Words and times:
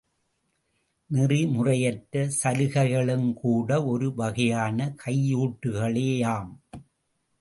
நெறிமுறையற்ற 1.09 2.23
சலுகைகளும்கூட 2.39 3.69
ஒரு 3.85 4.15
வகையான 4.15 4.95
கையூட்டுக்களேயாம். 5.05 6.51